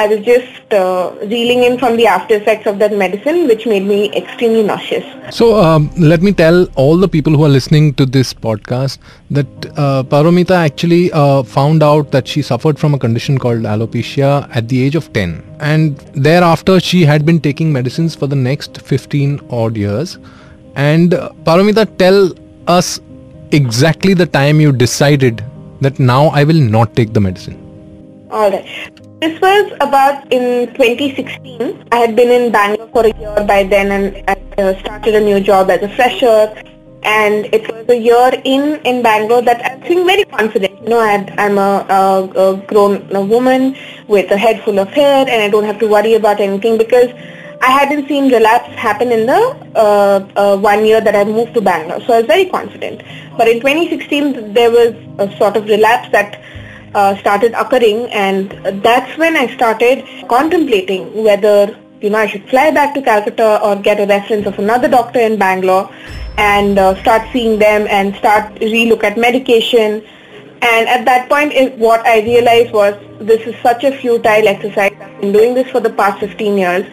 I 0.00 0.06
was 0.06 0.20
just 0.24 0.72
uh, 0.72 1.12
reeling 1.22 1.64
in 1.64 1.76
from 1.76 1.96
the 1.96 2.06
after 2.06 2.36
effects 2.36 2.66
of 2.68 2.78
that 2.78 2.92
medicine, 2.92 3.48
which 3.48 3.66
made 3.66 3.84
me 3.84 4.12
extremely 4.14 4.62
nauseous. 4.62 5.04
So 5.34 5.60
um, 5.60 5.90
let 5.98 6.22
me 6.22 6.32
tell 6.32 6.66
all 6.76 6.96
the 6.96 7.08
people 7.08 7.32
who 7.32 7.44
are 7.44 7.48
listening 7.48 7.94
to 7.94 8.06
this 8.06 8.32
podcast 8.32 8.98
that 9.30 9.48
uh, 9.76 10.04
Paromita 10.04 10.52
actually 10.52 11.10
uh, 11.10 11.42
found 11.42 11.82
out 11.82 12.12
that 12.12 12.28
she 12.28 12.42
suffered 12.42 12.78
from 12.78 12.94
a 12.94 12.98
condition 12.98 13.38
called 13.38 13.64
alopecia 13.64 14.48
at 14.54 14.68
the 14.68 14.80
age 14.84 14.94
of 14.94 15.12
10. 15.12 15.42
And 15.58 15.98
thereafter, 16.28 16.78
she 16.78 17.04
had 17.04 17.26
been 17.26 17.40
taking 17.40 17.72
medicines 17.72 18.14
for 18.14 18.28
the 18.28 18.36
next 18.36 18.80
15 18.80 19.40
odd 19.50 19.76
years. 19.76 20.16
And 20.76 21.14
uh, 21.14 21.30
Paromita, 21.42 21.86
tell 21.98 22.32
us 22.68 23.00
exactly 23.50 24.14
the 24.14 24.26
time 24.26 24.60
you 24.60 24.70
decided 24.70 25.44
that 25.80 25.98
now 25.98 26.26
I 26.26 26.44
will 26.44 26.62
not 26.76 26.94
take 26.94 27.14
the 27.14 27.20
medicine. 27.20 27.58
All 28.30 28.48
right. 28.52 29.07
This 29.20 29.40
was 29.40 29.72
about 29.80 30.32
in 30.32 30.72
2016. 30.74 31.88
I 31.90 31.96
had 31.96 32.14
been 32.14 32.30
in 32.30 32.52
Bangalore 32.52 32.88
for 32.92 33.04
a 33.04 33.18
year 33.18 33.44
by 33.48 33.64
then 33.64 33.90
and 33.90 34.30
I 34.30 34.62
uh, 34.62 34.78
started 34.78 35.16
a 35.16 35.20
new 35.20 35.40
job 35.40 35.70
as 35.70 35.82
a 35.82 35.88
fresher. 35.96 36.54
And 37.02 37.46
it 37.52 37.66
was 37.68 37.88
a 37.88 37.96
year 37.96 38.30
in 38.44 38.80
in 38.90 39.02
Bangalore 39.02 39.42
that 39.42 39.60
I 39.64 39.74
was 39.74 39.88
feeling 39.88 40.06
very 40.06 40.24
confident. 40.24 40.80
You 40.82 40.90
know, 40.90 41.00
I 41.00 41.14
I'm 41.36 41.58
a, 41.58 41.72
a, 41.98 42.02
a 42.44 42.56
grown 42.68 43.10
a 43.12 43.20
woman 43.20 43.76
with 44.06 44.30
a 44.30 44.38
head 44.38 44.62
full 44.62 44.78
of 44.78 44.86
hair 44.90 45.26
and 45.28 45.42
I 45.42 45.48
don't 45.48 45.64
have 45.64 45.80
to 45.80 45.88
worry 45.88 46.14
about 46.14 46.38
anything 46.38 46.78
because 46.78 47.10
I 47.60 47.72
hadn't 47.72 48.06
seen 48.06 48.30
relapse 48.30 48.72
happen 48.76 49.10
in 49.10 49.26
the 49.26 49.40
uh, 49.74 50.28
uh, 50.36 50.56
one 50.58 50.84
year 50.84 51.00
that 51.00 51.16
I 51.16 51.24
moved 51.24 51.54
to 51.54 51.60
Bangalore. 51.60 52.00
So 52.02 52.12
I 52.12 52.18
was 52.18 52.26
very 52.26 52.46
confident. 52.46 53.02
But 53.36 53.48
in 53.48 53.58
2016, 53.58 54.54
there 54.54 54.70
was 54.70 54.94
a 55.18 55.36
sort 55.38 55.56
of 55.56 55.64
relapse 55.64 56.08
that 56.12 56.40
uh, 56.94 57.16
started 57.16 57.52
occurring 57.54 58.10
and 58.10 58.50
that's 58.82 59.16
when 59.18 59.36
I 59.36 59.54
started 59.54 60.04
contemplating 60.28 61.22
whether 61.22 61.76
you 62.00 62.10
know 62.10 62.18
I 62.18 62.26
should 62.26 62.48
fly 62.48 62.70
back 62.70 62.94
to 62.94 63.02
Calcutta 63.02 63.60
or 63.62 63.76
get 63.76 64.00
a 64.00 64.06
reference 64.06 64.46
of 64.46 64.58
another 64.58 64.88
doctor 64.88 65.20
in 65.20 65.38
Bangalore 65.38 65.90
and 66.36 66.78
uh, 66.78 66.94
start 67.02 67.28
seeing 67.32 67.58
them 67.58 67.86
and 67.88 68.14
start 68.16 68.54
relook 68.56 69.04
at 69.04 69.18
medication 69.18 70.02
and 70.62 70.88
at 70.88 71.04
that 71.04 71.28
point 71.28 71.52
is 71.52 71.70
what 71.78 72.04
I 72.06 72.20
realized 72.20 72.72
was 72.72 72.94
this 73.20 73.46
is 73.46 73.54
such 73.62 73.84
a 73.84 73.92
futile 73.96 74.48
exercise. 74.48 74.92
I've 75.00 75.20
been 75.20 75.32
doing 75.32 75.54
this 75.54 75.70
for 75.70 75.80
the 75.80 75.90
past 75.90 76.20
15 76.20 76.58
years. 76.58 76.86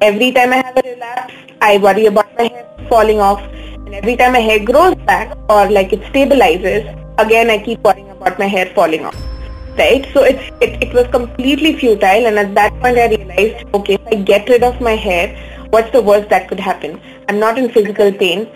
Every 0.00 0.32
time 0.32 0.52
I 0.52 0.56
have 0.56 0.76
a 0.76 0.82
relapse, 0.82 1.34
I 1.60 1.78
worry 1.78 2.06
about 2.06 2.36
my 2.36 2.44
hair 2.44 2.86
falling 2.88 3.20
off 3.20 3.40
and 3.40 3.94
every 3.94 4.16
time 4.16 4.32
my 4.32 4.40
hair 4.40 4.64
grows 4.64 4.96
back 5.06 5.36
or 5.48 5.70
like 5.70 5.92
it 5.92 6.00
stabilizes, 6.12 6.82
again 7.18 7.50
I 7.50 7.58
keep 7.58 7.80
worrying 7.80 8.10
about 8.10 8.38
my 8.38 8.46
hair 8.46 8.66
falling 8.74 9.04
off 9.04 9.31
right? 9.78 10.06
So 10.12 10.22
it's, 10.22 10.42
it, 10.60 10.82
it 10.82 10.94
was 10.94 11.06
completely 11.08 11.76
futile 11.76 12.26
and 12.26 12.38
at 12.38 12.54
that 12.54 12.72
point 12.80 12.98
I 12.98 13.08
realized, 13.08 13.66
okay, 13.74 13.94
if 13.94 14.06
I 14.06 14.16
get 14.16 14.48
rid 14.48 14.62
of 14.62 14.80
my 14.80 14.96
hair, 14.96 15.36
what's 15.70 15.90
the 15.90 16.02
worst 16.02 16.28
that 16.30 16.48
could 16.48 16.60
happen? 16.60 17.00
I'm 17.28 17.38
not 17.38 17.58
in 17.58 17.70
physical 17.70 18.12
pain. 18.12 18.48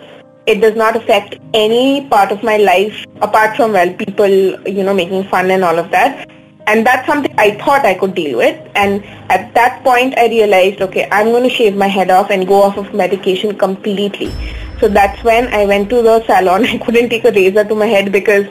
It 0.45 0.61
does 0.61 0.75
not 0.75 0.95
affect 0.95 1.39
any 1.53 2.07
part 2.07 2.31
of 2.31 2.41
my 2.43 2.57
life 2.57 3.05
apart 3.21 3.55
from, 3.57 3.73
well, 3.73 3.93
people, 3.93 4.29
you 4.29 4.83
know, 4.83 4.93
making 4.93 5.25
fun 5.25 5.51
and 5.51 5.63
all 5.63 5.77
of 5.77 5.91
that. 5.91 6.29
And 6.67 6.85
that's 6.85 7.07
something 7.07 7.33
I 7.37 7.51
thought 7.51 7.85
I 7.85 7.93
could 7.93 8.13
deal 8.13 8.37
with. 8.37 8.59
And 8.75 9.03
at 9.31 9.53
that 9.55 9.83
point 9.83 10.17
I 10.17 10.27
realized, 10.27 10.81
okay, 10.81 11.07
I'm 11.11 11.27
going 11.27 11.43
to 11.43 11.49
shave 11.49 11.75
my 11.75 11.87
head 11.87 12.09
off 12.11 12.29
and 12.29 12.45
go 12.45 12.61
off 12.61 12.77
of 12.77 12.93
medication 12.93 13.57
completely. 13.57 14.33
So 14.79 14.87
that's 14.87 15.23
when 15.23 15.47
I 15.53 15.65
went 15.65 15.89
to 15.89 16.01
the 16.01 16.23
salon. 16.25 16.65
I 16.75 16.77
couldn't 16.77 17.09
take 17.09 17.25
a 17.25 17.31
razor 17.31 17.63
to 17.63 17.75
my 17.75 17.87
head 17.87 18.11
because 18.11 18.45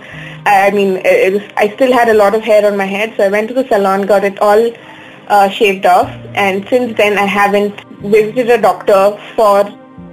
I 0.47 0.71
mean, 0.71 1.01
it 1.05 1.33
was, 1.33 1.43
I 1.57 1.69
still 1.75 1.93
had 1.93 2.09
a 2.09 2.15
lot 2.15 2.35
of 2.35 2.43
hair 2.43 2.67
on 2.67 2.77
my 2.77 2.85
head, 2.85 3.15
so 3.17 3.25
I 3.25 3.29
went 3.29 3.49
to 3.49 3.55
the 3.55 3.67
salon, 3.69 4.07
got 4.07 4.25
it 4.25 4.39
all 4.39 4.71
uh, 5.29 5.49
shaved 5.49 5.87
off, 5.87 6.09
and 6.35 6.69
since 6.69 6.97
then 6.97 7.19
I 7.19 7.27
haven't 7.27 7.81
visited 8.01 8.51
a 8.51 8.61
doctor 8.61 9.19
for 9.35 9.65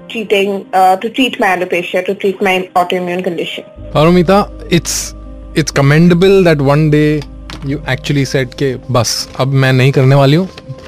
treating 0.09 0.67
uh, 0.73 0.95
to 0.97 1.09
treat 1.09 1.39
my 1.39 1.47
alopecia, 1.55 2.05
to 2.05 2.15
treat 2.15 2.41
my 2.41 2.69
autoimmune 2.75 3.23
condition. 3.23 3.63
Paromita, 3.91 4.39
it's 4.71 5.13
it's 5.53 5.71
commendable 5.71 6.41
that 6.43 6.59
one 6.59 6.89
day 6.89 7.21
you 7.63 7.81
actually 7.85 8.25
said 8.25 8.57
bas 8.89 9.27
ab 9.39 9.53
main 9.65 9.77
nahi 9.83 9.93
karne 9.99 10.17
wali 10.23 10.41
hu. 10.41 10.47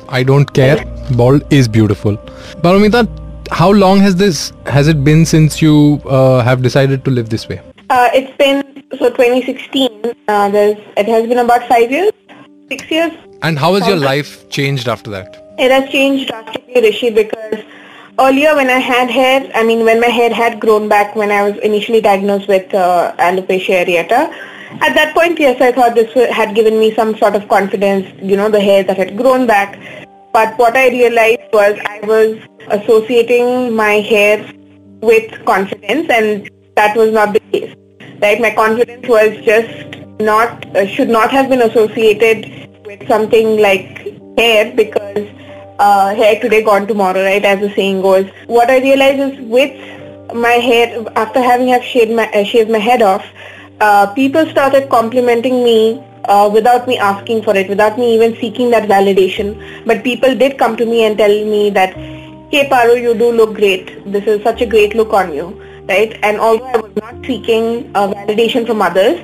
I 0.10 0.24
don't 0.24 0.52
care. 0.54 0.84
Bald 1.22 1.54
is 1.60 1.68
beautiful. 1.68 2.18
Paromita 2.66 3.08
how 3.52 3.72
long 3.72 4.00
has 4.00 4.16
this 4.16 4.52
has 4.66 4.88
it 4.88 5.04
been 5.04 5.25
since 5.25 5.62
you 5.62 6.02
uh, 6.06 6.42
have 6.42 6.64
decided 6.64 7.06
to 7.06 7.12
live 7.12 7.30
this 7.30 7.48
way? 7.48 7.62
Uh, 7.90 8.10
it's 8.14 8.36
been 8.38 8.65
so 8.92 9.10
2016. 9.10 10.15
Uh, 10.27 10.50
there's 10.50 10.77
it 10.98 11.08
has 11.08 11.27
been 11.27 11.39
about 11.39 11.68
five 11.68 11.92
years, 11.92 12.12
six 12.70 12.89
years. 12.92 13.12
and 13.42 13.60
how 13.60 13.74
has 13.75 13.88
your 13.88 13.98
life 13.98 14.50
changed 14.50 14.88
after 14.88 15.12
that 15.12 15.42
It 15.58 15.72
has 15.72 15.89
changed 15.89 16.30
drastically, 16.30 16.82
Rishi, 16.82 17.10
because 17.10 17.63
earlier 18.20 18.56
when 18.56 18.70
I 18.70 18.80
had 18.80 19.10
hair, 19.10 19.50
I 19.54 19.63
mean 19.63 19.86
when 19.86 20.01
my 20.01 20.08
hair 20.08 20.34
had 20.34 20.60
grown 20.60 20.89
back 20.89 21.15
when 21.15 21.32
I 21.32 21.44
was 21.50 21.58
initially 21.70 22.01
diagnosed 22.01 22.48
with 22.48 22.74
uh, 22.74 23.13
alopecia 23.18 23.86
areata, 23.86 24.34
at 24.82 24.94
that 24.96 25.13
point, 25.13 25.39
yes, 25.39 25.62
I 25.62 25.72
thought 25.72 25.96
this 25.96 26.13
had 26.32 26.54
given 26.56 26.80
me 26.80 26.94
some 26.94 27.15
sort 27.18 27.36
of 27.36 27.48
confidence, 27.48 28.12
you 28.22 28.36
know, 28.36 28.50
the 28.50 28.60
hair 28.60 28.84
that 28.84 28.98
had 28.98 29.15
grown 29.15 29.48
back. 29.48 29.80
But 30.34 30.58
what 30.58 30.75
I 30.75 30.89
realized 30.89 31.54
was 31.54 31.80
I 31.86 32.01
was 32.04 32.38
associating 32.68 33.74
my 33.74 33.94
hair 34.12 34.46
with 35.01 35.46
confidence 35.46 36.10
and 36.10 36.50
that 36.75 36.98
was 36.98 37.12
not 37.12 37.34
the 37.34 37.39
case. 37.51 37.74
Right? 38.22 38.40
My 38.40 38.52
confidence 38.52 39.08
was 39.08 39.38
just 39.46 39.98
not, 40.20 40.66
uh, 40.76 40.88
should 40.88 41.10
not 41.10 41.32
have 41.32 41.50
been 41.50 41.62
associated 41.62 42.70
with 42.86 43.08
something 43.08 43.58
like 43.58 44.14
hair 44.38 44.74
because 44.76 45.28
uh, 45.80 46.16
hair 46.16 46.40
today 46.40 46.64
gone 46.64 46.88
tomorrow, 46.88 47.24
right? 47.24 47.44
As 47.44 47.60
the 47.60 47.74
saying 47.76 48.02
goes. 48.02 48.30
What 48.48 48.70
I 48.70 48.80
realized 48.80 49.34
is 49.34 49.40
with 49.42 49.74
my 50.34 50.54
hair, 50.54 51.06
after 51.16 51.42
having 51.42 51.68
have 51.70 51.84
shaved 51.84 52.12
my, 52.12 52.30
uh, 52.32 52.44
shaved 52.44 52.70
my 52.70 52.80
head 52.80 53.02
off, 53.02 53.26
uh, 53.82 54.08
people 54.14 54.46
started 54.50 54.90
complimenting 54.90 55.64
me 55.64 56.04
uh, 56.26 56.50
without 56.52 56.88
me 56.88 56.98
asking 56.98 57.44
for 57.44 57.56
it, 57.56 57.68
without 57.70 58.00
me 58.00 58.16
even 58.16 58.36
seeking 58.40 58.70
that 58.72 58.88
validation. 58.90 59.86
But 59.86 60.04
people 60.04 60.36
did 60.36 60.58
come 60.58 60.78
to 60.78 60.86
me 60.86 61.04
and 61.04 61.18
tell 61.18 61.30
me 61.30 61.70
that, 61.72 61.94
hey 62.52 62.68
Paru, 62.70 62.96
you 62.96 63.14
do 63.14 63.32
look 63.32 63.56
great. 63.56 64.12
This 64.12 64.26
is 64.26 64.42
such 64.44 64.62
a 64.62 64.66
great 64.66 64.96
look 64.96 65.14
on 65.14 65.34
you, 65.34 65.62
right? 65.88 66.18
And 66.24 66.39
although 66.39 66.65
I 66.65 66.77
was 66.77 66.96
not 66.96 67.25
seeking 67.25 67.92
uh, 67.96 68.08
validation 68.13 68.65
from 68.65 68.82
others, 68.82 69.20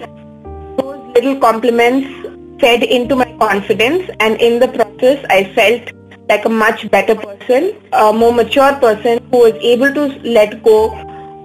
those 0.77 1.15
little 1.15 1.39
compliments 1.39 2.07
fed 2.59 2.83
into 2.83 3.15
my 3.15 3.31
confidence 3.39 4.09
and 4.19 4.39
in 4.39 4.59
the 4.59 4.67
process 4.67 5.25
I 5.29 5.51
felt 5.53 5.91
like 6.29 6.45
a 6.45 6.49
much 6.49 6.89
better 6.91 7.15
person, 7.15 7.75
a 7.91 8.13
more 8.13 8.33
mature 8.33 8.73
person 8.75 9.19
who 9.31 9.39
was 9.39 9.53
able 9.61 9.93
to 9.93 10.05
let 10.23 10.63
go 10.63 10.91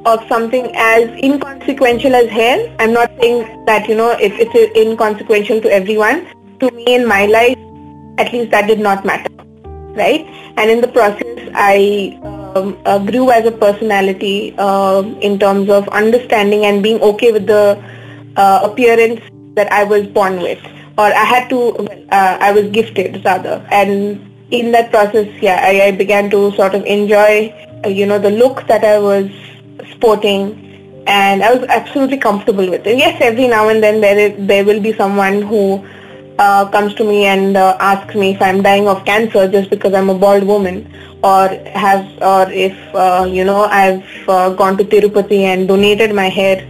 of 0.05 0.27
something 0.29 0.71
as 0.77 1.11
inconsequential 1.23 2.15
as 2.15 2.29
hair. 2.31 2.75
I'm 2.79 2.93
not 2.93 3.11
saying 3.21 3.65
that, 3.67 3.89
you 3.89 3.97
know, 3.97 4.11
it, 4.11 4.33
it's 4.35 4.77
inconsequential 4.77 5.61
to 5.63 5.73
everyone. 5.73 6.27
To 6.61 6.71
me 6.71 6.95
in 6.95 7.07
my 7.07 7.27
life, 7.27 7.59
at 8.19 8.33
least 8.33 8.51
that 8.53 8.67
did 8.67 8.79
not 8.79 9.05
matter, 9.05 9.31
right? 9.95 10.25
And 10.57 10.71
in 10.71 10.81
the 10.81 10.89
process, 10.89 11.51
I 11.55 12.19
um, 12.23 12.36
uh, 12.91 12.99
grew 13.11 13.31
as 13.31 13.47
a 13.51 13.53
personality 13.65 14.37
um 14.67 15.15
in 15.29 15.39
terms 15.45 15.71
of 15.79 15.89
understanding 16.03 16.65
and 16.69 16.83
being 16.87 17.01
okay 17.11 17.33
with 17.37 17.47
the 17.53 17.65
uh, 18.37 18.59
appearance 18.69 19.21
that 19.57 19.73
I 19.73 19.85
was 19.85 20.07
born 20.19 20.41
with, 20.43 20.63
or 20.99 21.07
I 21.23 21.25
had 21.25 21.49
to, 21.51 21.61
uh, 22.13 22.37
I 22.49 22.53
was 22.53 22.67
gifted 22.79 23.25
rather. 23.25 23.55
And 23.71 24.21
in 24.51 24.73
that 24.73 24.91
process, 24.91 25.29
yeah, 25.41 25.61
I, 25.65 25.87
I 25.87 25.91
began 25.93 26.29
to 26.35 26.53
sort 26.53 26.75
of 26.75 26.85
enjoy, 26.85 27.55
uh, 27.85 27.89
you 27.89 28.05
know, 28.05 28.19
the 28.19 28.31
look 28.31 28.67
that 28.67 28.85
I 28.85 28.99
was 28.99 29.31
sporting, 29.93 30.45
and 31.07 31.43
I 31.43 31.55
was 31.55 31.65
absolutely 31.69 32.19
comfortable 32.19 32.69
with 32.69 32.87
it. 32.87 32.99
Yes, 32.99 33.17
every 33.21 33.49
now 33.49 33.69
and 33.69 33.83
then 33.83 34.01
there 34.03 34.19
is, 34.19 34.47
there 34.47 34.65
will 34.65 34.81
be 34.81 34.93
someone 34.93 35.41
who 35.43 35.63
uh, 36.39 36.69
comes 36.71 36.95
to 36.95 37.05
me 37.05 37.25
and 37.27 37.57
uh, 37.57 37.77
asks 37.81 38.15
me 38.15 38.31
if 38.35 38.43
I'm 38.43 38.63
dying 38.63 38.89
of 38.89 39.05
cancer 39.05 39.49
just 39.49 39.71
because 39.71 39.95
I'm 39.95 40.11
a 40.11 40.19
bald 40.19 40.45
woman, 40.45 40.93
or 41.23 41.49
have, 41.75 42.07
or 42.21 42.51
if 42.51 42.77
uh, 42.95 43.27
you 43.29 43.45
know 43.45 43.65
I've 43.65 44.05
uh, 44.29 44.51
gone 44.51 44.77
to 44.79 44.85
Tirupati 44.85 45.41
and 45.41 45.69
donated 45.69 46.15
my 46.15 46.29
hair 46.29 46.67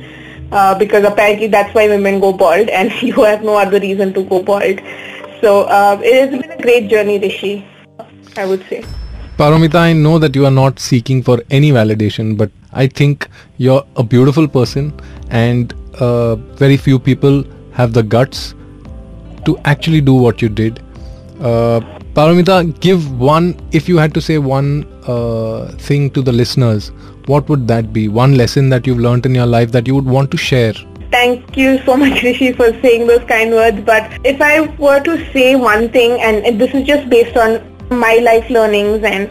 uh, 0.52 0.78
because 0.78 1.04
apparently 1.04 1.49
that's 1.49 1.75
why 1.75 1.88
women 1.88 2.20
go 2.20 2.32
bald, 2.32 2.68
and 2.68 2.92
you 3.02 3.14
have 3.25 3.42
no 3.42 3.56
other 3.56 3.80
reason 3.80 4.12
to 4.14 4.23
go 4.25 4.42
bald. 4.42 4.80
So 5.40 5.62
uh, 5.64 6.00
it 6.02 6.30
has 6.30 6.40
been 6.40 6.50
a 6.50 6.62
great 6.62 6.88
journey, 6.88 7.18
Rishi. 7.18 7.66
I 8.37 8.44
would 8.44 8.64
say. 8.68 8.85
Paromita, 9.38 9.76
I 9.76 9.92
know 9.92 10.18
that 10.18 10.35
you 10.35 10.46
are 10.46 10.50
not 10.50 10.78
seeking 10.78 11.23
for 11.23 11.42
any 11.50 11.70
validation, 11.70 12.37
but 12.37 12.50
I 12.73 12.87
think 12.87 13.28
you're 13.58 13.85
a 13.96 14.02
beautiful 14.02 14.49
person, 14.49 14.99
and 15.30 15.73
very 16.58 16.76
few 16.76 16.99
people 16.99 17.44
have 17.73 17.92
the 17.92 18.02
guts 18.02 18.54
to 19.46 19.58
actually 19.64 20.00
do 20.00 20.14
what 20.14 20.42
you 20.42 20.48
did. 20.48 20.80
Uh, 21.40 21.80
Paromita, 22.14 22.78
give 22.80 23.18
one, 23.20 23.58
if 23.72 23.88
you 23.88 23.98
had 23.98 24.14
to 24.14 24.20
say 24.20 24.38
one 24.38 24.86
uh, 25.06 25.72
thing 25.78 26.10
to 26.10 26.22
the 26.22 26.32
listeners, 26.32 26.90
what 27.26 27.48
would 27.48 27.66
that 27.68 27.92
be? 27.92 28.08
One 28.08 28.36
lesson 28.36 28.68
that 28.70 28.86
you've 28.86 28.98
learned 28.98 29.26
in 29.26 29.34
your 29.34 29.46
life 29.46 29.72
that 29.72 29.86
you 29.86 29.94
would 29.94 30.06
want 30.06 30.30
to 30.30 30.36
share? 30.36 30.72
Thank 31.10 31.56
you 31.56 31.78
so 31.84 31.96
much, 31.96 32.22
Rishi, 32.22 32.52
for 32.52 32.72
saying 32.80 33.06
those 33.06 33.24
kind 33.28 33.50
words. 33.50 33.80
But 33.80 34.18
if 34.24 34.40
I 34.40 34.60
were 34.76 35.00
to 35.00 35.32
say 35.32 35.56
one 35.56 35.90
thing, 35.90 36.20
and 36.20 36.60
this 36.60 36.74
is 36.74 36.86
just 36.86 37.08
based 37.10 37.36
on 37.36 37.60
my 37.90 38.14
life 38.16 38.48
learnings 38.50 39.04
and 39.04 39.30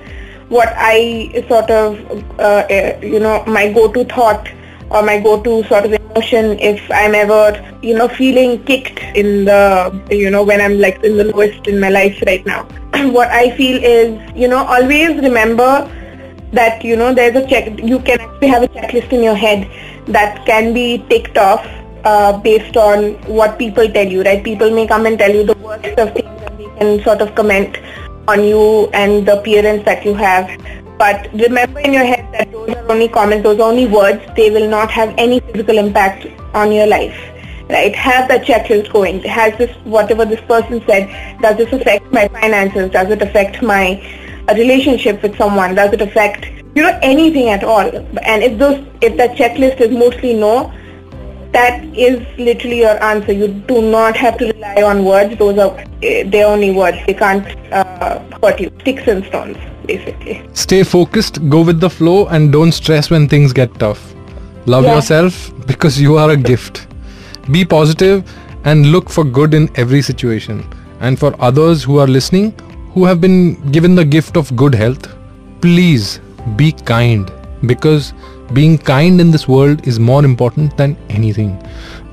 what 0.49 0.73
I 0.77 1.43
sort 1.49 1.69
of, 1.71 1.99
uh, 2.39 2.67
uh, 2.69 2.99
you 3.01 3.19
know, 3.19 3.43
my 3.45 3.71
go-to 3.73 4.05
thought 4.05 4.47
or 4.95 5.03
my 5.03 5.19
go-to 5.19 5.63
sort 5.65 5.85
of 5.85 5.93
emotion 5.93 6.57
if 6.59 6.81
I'm 6.89 7.13
ever, 7.13 7.61
you 7.81 7.93
know, 7.93 8.07
feeling 8.07 8.63
kicked 8.63 8.99
in 9.15 9.45
the, 9.45 9.61
you 10.09 10.31
know, 10.31 10.43
when 10.43 10.61
I'm 10.61 10.79
like 10.79 11.03
in 11.03 11.17
the 11.17 11.25
lowest 11.25 11.67
in 11.67 11.79
my 11.79 11.89
life 11.89 12.23
right 12.25 12.45
now. 12.45 12.63
what 13.17 13.29
I 13.29 13.55
feel 13.57 13.83
is, 13.83 14.17
you 14.35 14.47
know, 14.47 14.65
always 14.65 15.15
remember 15.21 15.91
that 16.51 16.83
you 16.83 16.95
know 16.95 17.13
there's 17.13 17.35
a 17.35 17.47
check 17.47 17.79
you 17.83 17.99
can 17.99 18.19
actually 18.21 18.47
have 18.47 18.63
a 18.63 18.67
checklist 18.69 19.11
in 19.11 19.23
your 19.23 19.35
head 19.35 19.69
that 20.07 20.45
can 20.45 20.73
be 20.73 21.03
ticked 21.09 21.37
off 21.37 21.65
uh, 22.05 22.37
based 22.37 22.77
on 22.77 23.13
what 23.39 23.57
people 23.59 23.87
tell 23.97 24.07
you 24.07 24.23
right 24.23 24.43
people 24.43 24.71
may 24.71 24.87
come 24.87 25.05
and 25.05 25.19
tell 25.19 25.33
you 25.33 25.43
the 25.43 25.57
worst 25.57 25.99
of 26.05 26.13
things 26.13 26.41
and 26.47 26.59
they 26.59 26.69
can 26.77 27.03
sort 27.03 27.21
of 27.21 27.33
comment 27.35 27.77
on 28.27 28.43
you 28.43 28.87
and 28.93 29.27
the 29.27 29.39
appearance 29.39 29.83
that 29.85 30.05
you 30.05 30.13
have 30.13 30.49
but 30.97 31.31
remember 31.33 31.79
in 31.79 31.93
your 31.93 32.05
head 32.05 32.27
that 32.33 32.51
those 32.51 32.69
are 32.69 32.91
only 32.91 33.07
comments 33.07 33.43
those 33.43 33.59
are 33.59 33.69
only 33.69 33.87
words 33.87 34.21
they 34.35 34.49
will 34.49 34.69
not 34.69 34.91
have 34.91 35.13
any 35.17 35.39
physical 35.39 35.77
impact 35.77 36.27
on 36.53 36.71
your 36.71 36.87
life 36.87 37.17
right 37.69 37.95
have 37.95 38.27
that 38.27 38.45
checklist 38.45 38.91
going 38.91 39.21
has 39.23 39.57
this 39.57 39.75
whatever 39.83 40.25
this 40.25 40.41
person 40.41 40.81
said 40.87 41.09
does 41.41 41.57
this 41.57 41.73
affect 41.73 42.13
my 42.13 42.27
finances 42.27 42.91
does 42.91 43.09
it 43.09 43.21
affect 43.21 43.61
my 43.63 43.99
a 44.47 44.55
relationship 44.55 45.21
with 45.21 45.37
someone? 45.37 45.75
Does 45.75 45.93
it 45.93 46.01
affect 46.01 46.45
you 46.75 46.83
know 46.83 46.99
anything 47.01 47.49
at 47.49 47.63
all? 47.63 47.87
And 48.23 48.43
if 48.43 48.57
those 48.57 48.85
if 49.01 49.17
that 49.17 49.35
checklist 49.37 49.81
is 49.81 49.91
mostly 49.91 50.33
no, 50.33 50.73
that 51.51 51.83
is 51.97 52.19
literally 52.37 52.79
your 52.79 53.01
answer. 53.03 53.31
You 53.31 53.47
do 53.47 53.81
not 53.81 54.15
have 54.17 54.37
to 54.39 54.51
rely 54.51 54.83
on 54.83 55.05
words. 55.05 55.37
Those 55.37 55.57
are 55.57 55.77
eh, 56.03 56.23
they're 56.27 56.47
only 56.47 56.71
words. 56.71 56.97
They 57.05 57.13
can't 57.13 57.45
uh, 57.71 58.19
hurt 58.41 58.59
you. 58.59 58.71
Sticks 58.81 59.07
and 59.07 59.25
stones, 59.25 59.57
basically. 59.85 60.41
Stay 60.53 60.83
focused, 60.83 61.39
go 61.49 61.61
with 61.61 61.79
the 61.79 61.89
flow, 61.89 62.27
and 62.27 62.51
don't 62.51 62.71
stress 62.71 63.09
when 63.09 63.27
things 63.27 63.53
get 63.53 63.73
tough. 63.79 64.13
Love 64.65 64.83
Yeah. 64.85 64.95
yourself 64.95 65.51
because 65.67 65.99
you 66.01 66.17
are 66.17 66.31
a 66.31 66.37
gift. 66.37 66.87
Be 67.51 67.63
positive 67.65 68.23
and 68.63 68.87
look 68.91 69.09
for 69.09 69.23
good 69.23 69.53
in 69.53 69.69
every 69.75 70.01
situation. 70.01 70.63
And 70.99 71.19
for 71.19 71.35
others 71.39 71.83
who 71.83 71.99
are 71.99 72.07
listening, 72.07 72.53
who 72.93 73.05
have 73.05 73.19
been 73.21 73.55
given 73.71 73.95
the 73.95 74.05
gift 74.05 74.37
of 74.37 74.55
good 74.55 74.73
health, 74.73 75.07
please 75.61 76.19
be 76.55 76.71
kind 76.71 77.31
because 77.67 78.13
being 78.53 78.77
kind 78.77 79.19
in 79.21 79.31
this 79.31 79.47
world 79.47 79.87
is 79.87 79.99
more 79.99 80.23
important 80.25 80.75
than 80.77 80.95
anything. 81.09 81.57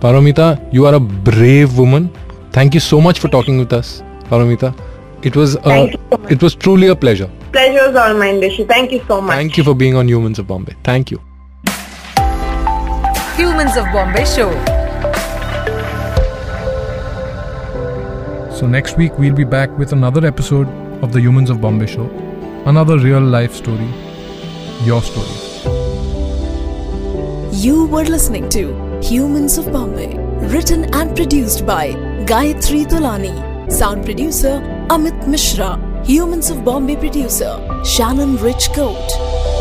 Paromita, 0.00 0.58
you 0.72 0.86
are 0.86 0.94
a 0.94 1.00
brave 1.00 1.78
woman. 1.78 2.10
Thank 2.52 2.74
you 2.74 2.80
so 2.80 3.00
much 3.00 3.18
for 3.20 3.28
talking 3.28 3.58
with 3.58 3.72
us, 3.72 4.02
Paromita. 4.24 4.74
It 5.22 5.36
was 5.36 5.54
a, 5.56 5.60
Thank 5.60 5.92
you 5.92 5.98
so 6.10 6.18
much. 6.18 6.32
it 6.32 6.42
was 6.42 6.54
truly 6.54 6.88
a 6.88 6.96
pleasure. 6.96 7.30
Pleasure 7.52 7.90
is 7.90 7.96
all 7.96 8.14
mine, 8.14 8.40
Rishi. 8.40 8.64
Thank 8.64 8.92
you 8.92 9.02
so 9.06 9.20
much. 9.20 9.34
Thank 9.36 9.56
you 9.58 9.64
for 9.64 9.74
being 9.74 9.94
on 9.94 10.08
Humans 10.08 10.38
of 10.38 10.46
Bombay. 10.46 10.74
Thank 10.84 11.10
you. 11.10 11.20
Humans 13.36 13.76
of 13.76 13.84
Bombay 13.92 14.24
Show. 14.24 14.50
So 18.62 18.66
next 18.68 18.96
week 18.96 19.18
we'll 19.18 19.34
be 19.34 19.44
back 19.44 19.76
with 19.76 19.92
another 19.92 20.24
episode 20.24 20.68
of 21.02 21.12
the 21.12 21.20
Humans 21.20 21.50
of 21.50 21.60
Bombay 21.60 21.86
show. 21.86 22.08
Another 22.64 22.96
real 22.96 23.20
life 23.20 23.54
story. 23.54 23.88
Your 24.84 25.02
story. 25.02 25.26
You 27.50 27.86
were 27.86 28.04
listening 28.04 28.48
to 28.50 29.00
Humans 29.02 29.58
of 29.58 29.72
Bombay 29.72 30.16
Written 30.48 30.84
and 30.94 31.14
produced 31.16 31.66
by 31.66 31.92
Gayatri 32.24 32.86
Tolani. 32.86 33.70
Sound 33.70 34.04
producer 34.04 34.60
Amit 34.88 35.26
Mishra. 35.26 35.91
Humans 36.04 36.50
of 36.50 36.64
Bombay 36.64 36.96
producer 36.96 37.56
Shannon 37.84 38.36
Rich 38.38 38.72
Coat. 38.72 39.51